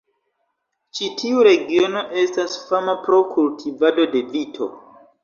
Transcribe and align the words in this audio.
Ĉi 0.99 1.09
tiu 1.19 1.43
regiono 1.47 2.01
estas 2.21 2.55
fama 2.71 2.97
pro 3.05 3.21
kultivado 3.37 4.07
de 4.17 4.23
vito. 4.33 4.71